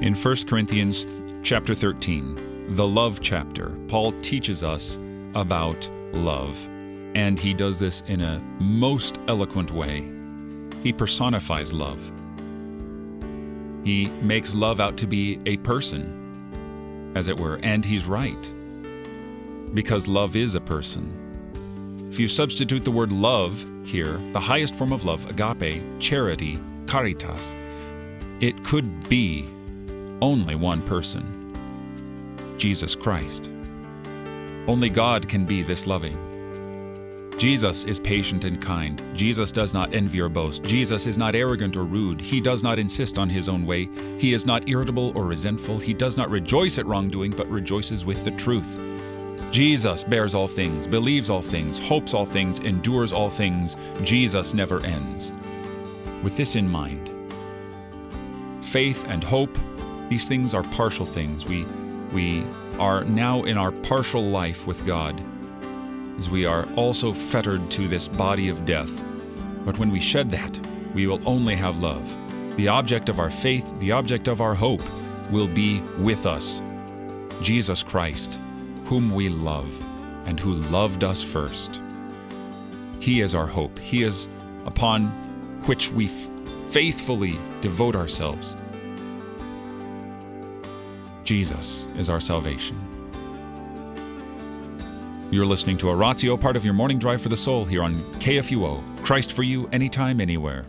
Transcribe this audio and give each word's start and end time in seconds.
In 0.00 0.14
1 0.14 0.36
Corinthians 0.46 1.20
chapter 1.42 1.74
13, 1.74 2.74
the 2.74 2.88
love 2.88 3.20
chapter, 3.20 3.76
Paul 3.86 4.12
teaches 4.22 4.64
us 4.64 4.96
about 5.34 5.90
love, 6.14 6.58
and 7.14 7.38
he 7.38 7.52
does 7.52 7.78
this 7.78 8.00
in 8.06 8.22
a 8.22 8.40
most 8.58 9.20
eloquent 9.28 9.72
way. 9.72 10.10
He 10.82 10.90
personifies 10.90 11.74
love. 11.74 12.00
He 13.84 14.06
makes 14.22 14.54
love 14.54 14.80
out 14.80 14.96
to 14.96 15.06
be 15.06 15.38
a 15.44 15.58
person, 15.58 17.12
as 17.14 17.28
it 17.28 17.38
were, 17.38 17.60
and 17.62 17.84
he's 17.84 18.06
right. 18.06 18.50
Because 19.74 20.08
love 20.08 20.34
is 20.34 20.54
a 20.54 20.62
person. 20.62 22.08
If 22.10 22.18
you 22.18 22.26
substitute 22.26 22.86
the 22.86 22.90
word 22.90 23.12
love 23.12 23.62
here, 23.84 24.18
the 24.32 24.40
highest 24.40 24.74
form 24.76 24.94
of 24.94 25.04
love, 25.04 25.28
agape, 25.28 25.82
charity, 25.98 26.58
caritas, 26.86 27.54
it 28.40 28.64
could 28.64 29.06
be 29.10 29.46
only 30.22 30.54
one 30.54 30.82
person 30.82 31.36
Jesus 32.58 32.94
Christ. 32.94 33.50
Only 34.66 34.90
God 34.90 35.28
can 35.28 35.46
be 35.46 35.62
this 35.62 35.86
loving. 35.86 36.16
Jesus 37.38 37.84
is 37.84 37.98
patient 37.98 38.44
and 38.44 38.60
kind. 38.60 39.02
Jesus 39.14 39.50
does 39.50 39.72
not 39.72 39.94
envy 39.94 40.20
or 40.20 40.28
boast. 40.28 40.62
Jesus 40.62 41.06
is 41.06 41.16
not 41.16 41.34
arrogant 41.34 41.74
or 41.74 41.84
rude. 41.84 42.20
He 42.20 42.38
does 42.38 42.62
not 42.62 42.78
insist 42.78 43.18
on 43.18 43.30
his 43.30 43.48
own 43.48 43.64
way. 43.64 43.88
He 44.18 44.34
is 44.34 44.44
not 44.44 44.68
irritable 44.68 45.16
or 45.16 45.24
resentful. 45.24 45.78
He 45.78 45.94
does 45.94 46.18
not 46.18 46.28
rejoice 46.28 46.78
at 46.78 46.84
wrongdoing, 46.84 47.30
but 47.30 47.48
rejoices 47.48 48.04
with 48.04 48.22
the 48.24 48.30
truth. 48.32 48.78
Jesus 49.50 50.04
bears 50.04 50.34
all 50.34 50.48
things, 50.48 50.86
believes 50.86 51.30
all 51.30 51.40
things, 51.40 51.78
hopes 51.78 52.12
all 52.12 52.26
things, 52.26 52.60
endures 52.60 53.10
all 53.10 53.30
things. 53.30 53.74
Jesus 54.02 54.52
never 54.52 54.84
ends. 54.84 55.32
With 56.22 56.36
this 56.36 56.56
in 56.56 56.68
mind, 56.68 57.10
faith 58.60 59.08
and 59.08 59.24
hope, 59.24 59.58
these 60.10 60.26
things 60.26 60.54
are 60.54 60.64
partial 60.64 61.06
things. 61.06 61.46
We, 61.46 61.64
we 62.12 62.44
are 62.80 63.04
now 63.04 63.44
in 63.44 63.56
our 63.56 63.70
partial 63.70 64.22
life 64.22 64.66
with 64.66 64.84
God, 64.84 65.22
as 66.18 66.28
we 66.28 66.44
are 66.44 66.68
also 66.74 67.12
fettered 67.12 67.70
to 67.70 67.86
this 67.86 68.08
body 68.08 68.48
of 68.48 68.64
death. 68.64 69.02
But 69.64 69.78
when 69.78 69.90
we 69.92 70.00
shed 70.00 70.28
that, 70.32 70.60
we 70.94 71.06
will 71.06 71.20
only 71.28 71.54
have 71.54 71.78
love. 71.78 72.04
The 72.56 72.66
object 72.66 73.08
of 73.08 73.20
our 73.20 73.30
faith, 73.30 73.72
the 73.78 73.92
object 73.92 74.26
of 74.26 74.40
our 74.40 74.54
hope, 74.54 74.82
will 75.30 75.46
be 75.46 75.80
with 75.98 76.26
us 76.26 76.60
Jesus 77.40 77.84
Christ, 77.84 78.40
whom 78.86 79.14
we 79.14 79.28
love 79.28 79.82
and 80.26 80.38
who 80.40 80.54
loved 80.54 81.04
us 81.04 81.22
first. 81.22 81.80
He 82.98 83.20
is 83.20 83.34
our 83.34 83.46
hope. 83.46 83.78
He 83.78 84.02
is 84.02 84.28
upon 84.66 85.06
which 85.66 85.92
we 85.92 86.06
f- 86.06 86.28
faithfully 86.68 87.38
devote 87.60 87.94
ourselves. 87.94 88.56
Jesus 91.30 91.86
is 91.96 92.10
our 92.10 92.18
salvation. 92.18 92.76
You're 95.30 95.46
listening 95.46 95.78
to 95.78 95.88
Oratio, 95.88 96.36
part 96.36 96.56
of 96.56 96.64
your 96.64 96.74
morning 96.74 96.98
drive 96.98 97.22
for 97.22 97.28
the 97.28 97.36
soul 97.36 97.64
here 97.64 97.84
on 97.84 98.02
KFUO. 98.14 98.82
Christ 99.04 99.32
for 99.34 99.44
you, 99.44 99.68
anytime, 99.68 100.20
anywhere. 100.20 100.64